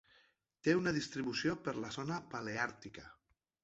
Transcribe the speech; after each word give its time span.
Té 0.67 0.73
una 0.77 0.93
distribució 0.95 1.55
per 1.69 1.79
la 1.87 1.95
zona 2.01 2.21
Paleàrtica: 2.35 3.11